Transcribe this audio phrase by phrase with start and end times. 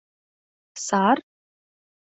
[0.85, 1.17] Сар?